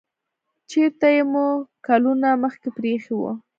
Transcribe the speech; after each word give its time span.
چیرته 0.69 1.07
چې 1.15 1.21
مو 1.31 1.45
کلونه 1.87 2.29
مخکې 2.43 2.69
پریښی 2.77 3.13
و 3.17 3.21